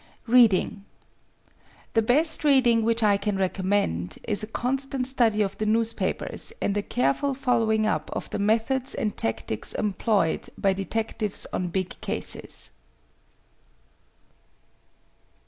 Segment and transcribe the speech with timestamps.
[0.25, 0.83] Reading
[1.93, 6.75] The best reading which I can reconunend is a constant study of the newspapers and
[6.75, 12.71] a careful following up of the methods and tactics employed by detectives on big cases.